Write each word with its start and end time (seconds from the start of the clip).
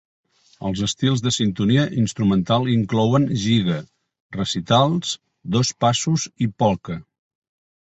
Els 0.69 0.79
estils 0.85 1.19
de 1.25 1.33
sintonia 1.35 1.83
instrumental 2.03 2.65
inclouen 2.77 3.29
giga, 3.43 3.77
recitals, 4.39 5.15
dos 5.59 5.75
passos 5.87 6.27
i 6.49 6.51
polca. 6.65 7.01